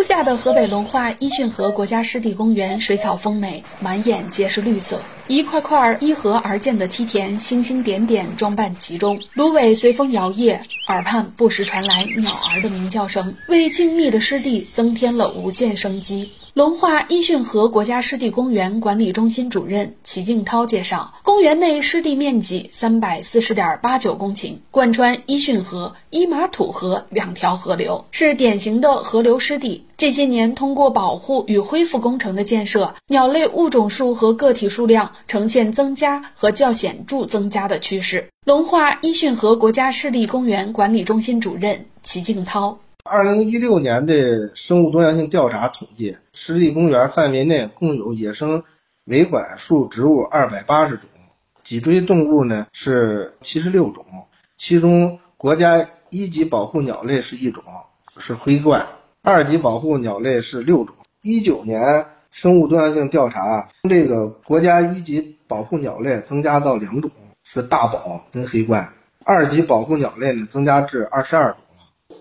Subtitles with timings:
[0.00, 4.98] 初夏的河北隆化伊逊河国家湿地公园水草丰美，满眼皆是绿色。
[5.28, 9.20] 一块块依河而建的梯田，星星点点装扮其中。
[9.34, 10.58] 芦苇随风摇曳，
[10.88, 16.32] 耳畔不时传来鸟儿的鸣叫声，为静谧的湿地增添了无限生机。
[16.54, 29.86] 隆化伊逊河国家湿地公园管理中心主任齐静涛介绍，公园内湿地面积三百四十点八九公顷，贯穿伊逊河、伊马土河两条河流，是典型的河流湿地。
[29.96, 38.26] 这些年，通过保护与恢复工程的建设，鸟类物种数和个体数量呈现增加和较显著增加的趋势。
[38.44, 42.80] 龙化伊逊河国家湿地公园管理中心主任齐静涛。
[43.04, 48.64] 二零一六年的生物多样性调查统计，湿地公园范围内共有野生
[49.04, 51.04] 维管束植物二百八十种，
[51.70, 54.04] 脊椎动物呢是七十六种，
[54.56, 57.62] 其中国家一级保护鸟类是一种，
[58.18, 58.84] 是灰冠；
[59.22, 60.92] 二级保护鸟类是六种。
[61.22, 67.08] 一九年生物多样性调查，这个国家一级保护鸟类增加到两种，
[67.44, 68.84] 是大宝跟黑冠；
[69.24, 71.60] 二级保护鸟类呢增加至二十二种。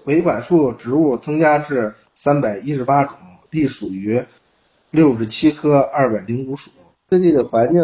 [0.04, 3.18] 维管束植物增加至三百一十八种，
[3.50, 4.24] 隶属于
[4.92, 6.70] 六十七科二百零五属。
[7.10, 7.82] 湿地的环境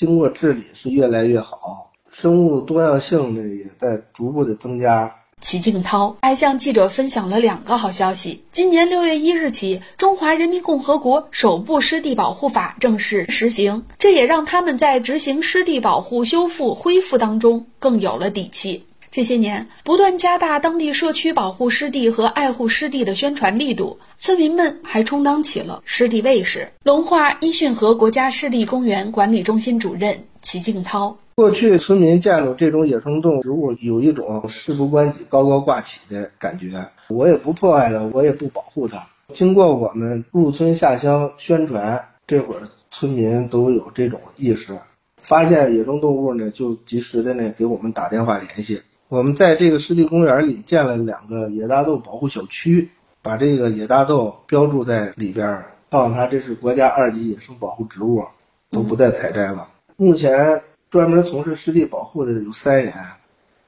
[0.00, 5.14] 经过治理是越来越好，生物多样性呢也在逐步的增加。
[5.42, 18.84] 齐静涛还向记者分享了两个好消息：今年六月一日起，《中华人民共和国首部湿地保护法》正式实行，这也让他们在执行湿地保护、修复、恢复当中更有了底气。
[19.12, 26.70] 这些年，不断加大当地社区保护湿地和爱护湿地的宣传力度，村民们还充当起了湿地卫士。
[26.84, 36.90] 龙化伊逊河国家湿地公园管理中心主任齐静涛：过去村民见着这种野生动植物，有一种事不关己高高挂起的感觉。
[37.08, 39.08] 我也不破坏它，我也不保护它。
[39.32, 44.78] 经过我们入村下乡宣传，这会儿村民都有这种意识，
[45.20, 48.82] 发现野生动物呢，就及时的呢给我们打电话联系。
[49.10, 52.90] 我们在这个湿地公园里建了两个野大豆保护小区，
[53.22, 58.24] 把这个野大豆标注在里边，告诉他这是国家二级野生保护植物，
[58.70, 59.68] 都不再采摘了。
[59.96, 62.94] 目前专门从事湿地保护的有三人，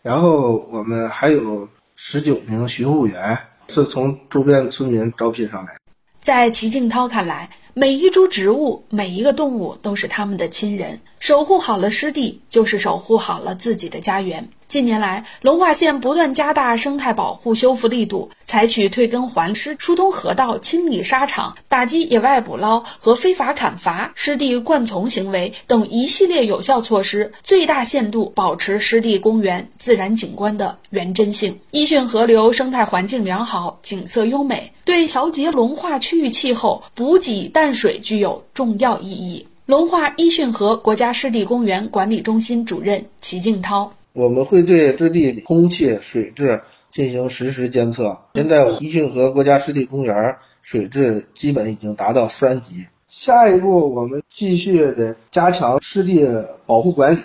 [0.01, 3.37] 然后我们还有十九名巡护员
[3.67, 5.73] 是从周边村民招聘上来。
[6.21, 14.49] 在齐静涛看来，每一株植物、每一个动物都是他们的亲人，守护好了湿地，就是守护好了自己的家园。
[14.73, 31.59] 近年来，龙化县不断加大生态保护修复力度，采取退耕还湿、疏通河道、清理沙场、打击野外捕捞和非法砍伐、湿地灌丛行为等一系列有效措施，最大限度保持湿地公园自然景观的原真性。
[31.71, 39.47] 伊逊河流生态环境良好，景色优美，对调节龙化区域气候、补给淡水具有重要意义。
[39.67, 43.93] 龙化伊逊河国家湿地公园管理中心主任齐静涛。
[44.13, 48.19] 我们会对湿地空气、水质进行实时监测。
[48.35, 52.87] 现在伊逊河国家湿地公园水质基本已经达到三级。
[53.09, 56.27] 下一步，我们继续的加强湿地
[56.67, 57.21] 保护管理、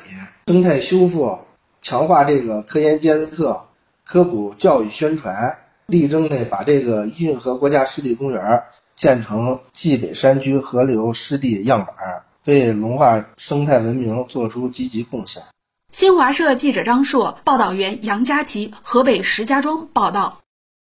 [0.47, 1.37] 生态修复，
[1.81, 3.61] 强化这个科研监测、
[4.05, 8.63] 科普教育宣传，力争呢把这个伊逊河国家湿地公园
[8.95, 11.95] 建成冀北山区河流湿地样板，
[12.45, 15.43] 为龙化生态文明做出积极贡献。
[15.91, 20.37] 新华社记者张硕，报道员杨佳琪，河北石家庄报道。